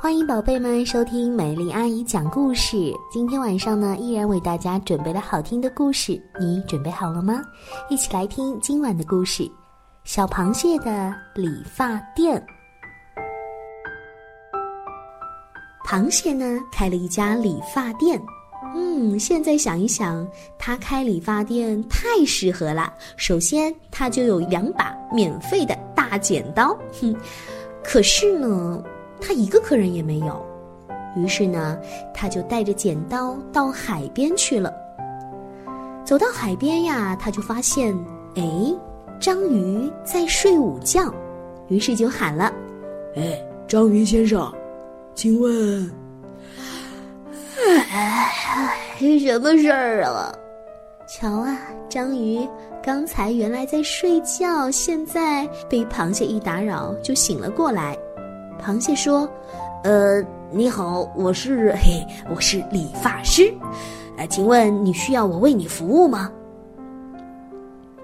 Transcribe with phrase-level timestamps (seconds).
[0.00, 2.94] 欢迎宝贝们收听美丽阿姨讲故事。
[3.10, 7.42] 今天晚上呢，依然为大家准备了好听的故事，你准备好了吗？
[7.90, 9.42] 一起来听今晚的故事
[10.04, 12.40] 《小螃蟹的理发店》。
[15.84, 18.22] 螃蟹呢，开了一家理发店。
[18.76, 20.24] 嗯，现在想一想，
[20.60, 22.94] 他开理发店太适合了。
[23.16, 26.68] 首先，他就有两把免费的大剪刀。
[27.00, 27.16] 哼，
[27.82, 28.80] 可是呢。
[29.20, 30.44] 他一个客人也没有，
[31.16, 31.78] 于是呢，
[32.14, 34.72] 他就带着剪刀到海边去了。
[36.04, 37.94] 走到海边呀，他就发现，
[38.36, 38.42] 哎，
[39.20, 41.12] 章鱼在睡午觉，
[41.68, 42.52] 于是就喊了
[43.16, 44.50] ：“哎，章鱼先生，
[45.14, 45.92] 请问，
[47.90, 48.32] 哎，
[48.98, 50.32] 什么事儿啊？
[51.06, 51.58] 瞧啊，
[51.90, 52.46] 章鱼
[52.82, 57.94] 刚才原来在睡觉，现在被螃蟹一打扰就醒了过来。”
[58.62, 59.28] 螃蟹说
[59.84, 63.52] ：“呃，你好，我是嘿，我是理发师，
[64.16, 66.30] 呃，请问你需要我为你服务吗？”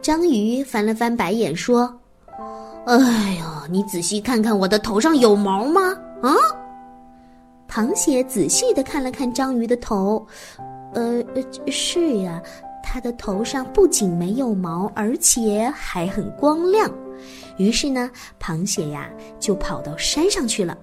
[0.01, 1.93] 章鱼翻了翻白眼说
[2.87, 2.97] ：“哎
[3.39, 5.81] 呀，你仔细看看我的头上有毛吗？
[6.23, 6.35] 啊？”
[7.69, 10.25] 螃蟹仔细的看了看章鱼的头，
[10.93, 11.23] 呃，
[11.67, 12.41] 是呀，
[12.95, 16.89] 它的头上不仅没有毛，而且还很光亮。
[17.57, 18.09] 于是呢，
[18.41, 20.79] 螃蟹呀就跑到山上去了。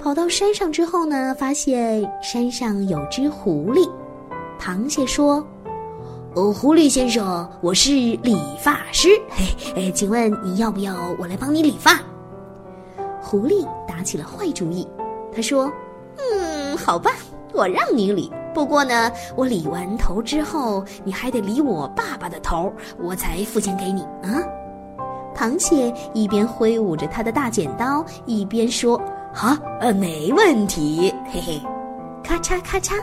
[0.00, 3.88] 跑到山上之后呢，发现山上有只狐狸。
[4.58, 5.46] 螃蟹说
[6.34, 9.44] ：“哦，狐狸先生，我是理发师，嘿，
[9.76, 12.00] 哎，请问你要不要我来帮你理发？”
[13.22, 14.88] 狐狸打起了坏主意，
[15.32, 15.70] 他说
[16.18, 17.12] ：“嗯，好吧，
[17.52, 18.28] 我让你理。
[18.52, 24.42] 不过呢，我理完头之后，你还得理我爸爸的头，我才付钱给你啊。”
[25.34, 29.00] 螃蟹一边挥舞着它的大剪刀，一边说
[29.32, 31.60] ：“好，呃，没问题，嘿嘿。”
[32.22, 33.00] 咔嚓咔嚓。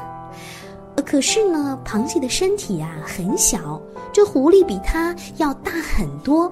[1.06, 3.82] 可是呢，螃蟹的身体呀很小，
[4.12, 6.52] 这狐狸比它要大很多，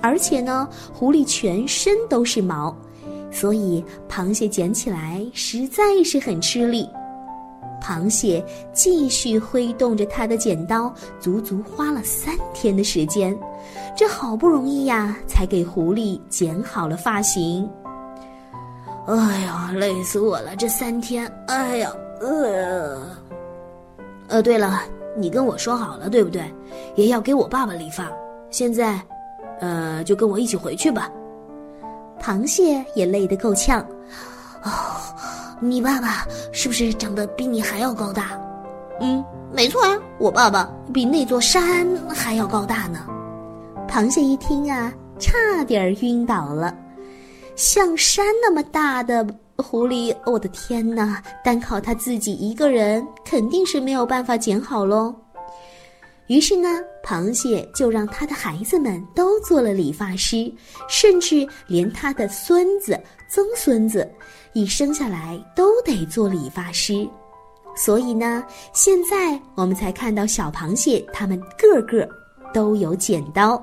[0.00, 2.74] 而且呢，狐狸全身都是毛，
[3.30, 6.88] 所以螃蟹捡起来实在是很吃力。
[7.80, 13.36] 螃蟹继续挥动着它的剪刀，足足花了三天的时间。
[13.96, 17.68] 这好不容易呀，才给狐狸剪好了发型。
[19.06, 20.54] 哎呀，累死我了！
[20.54, 23.00] 这三天，哎呀，呃，
[24.28, 24.82] 呃，对了，
[25.16, 26.44] 你跟我说好了，对不对？
[26.94, 28.10] 也要给我爸爸理发。
[28.50, 29.00] 现在，
[29.60, 31.10] 呃，就跟我一起回去吧。
[32.20, 33.80] 螃蟹也累得够呛。
[34.62, 34.70] 哦，
[35.60, 38.40] 你爸爸是不是长得比你还要高大？
[39.00, 39.22] 嗯，
[39.52, 43.06] 没错啊，我爸爸比那座山还要高大呢。
[43.88, 46.74] 螃蟹一听啊，差点晕倒了。
[47.56, 49.26] 像山那么大的
[49.56, 51.22] 狐狸，我的天哪！
[51.44, 55.14] 单靠他自己一个人，肯定是没有办法捡好喽。
[56.30, 56.68] 于是呢，
[57.02, 60.48] 螃蟹就让他的孩子们都做了理发师，
[60.88, 62.96] 甚至连他的孙子、
[63.28, 64.08] 曾孙子，
[64.52, 67.04] 一生下来都得做理发师。
[67.74, 72.08] 所以呢，现在我们才看到小螃蟹，他们个个
[72.54, 73.60] 都有剪刀。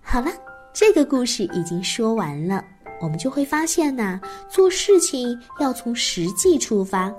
[0.00, 0.30] 好了，
[0.72, 2.64] 这个故事已经说完了，
[3.00, 7.12] 我们就会发现呐，做事情要从实际出发，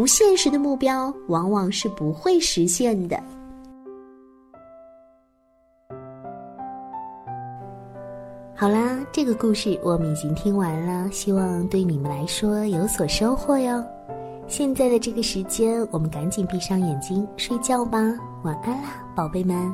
[0.00, 3.22] 不现实的目标往往是不会实现的。
[8.56, 13.84] 好啦，这个故事我们已经听完了，希望对你们来说有所收获哟。
[14.48, 17.98] 现在的这个时间，我们赶紧闭上眼睛睡觉吧，
[18.42, 19.70] 晚安啦，宝贝们。